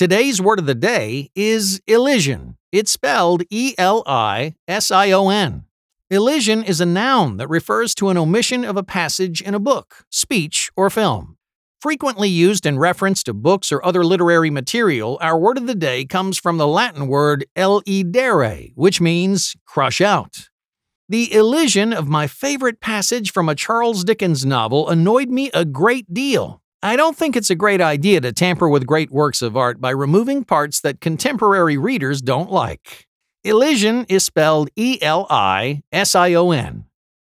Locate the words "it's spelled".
2.72-3.42